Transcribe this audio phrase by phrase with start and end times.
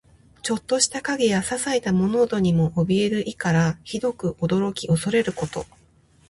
[0.41, 5.67] ちょっとした影やささいな物音にもおびえる意から、ひどく驚き怖れること。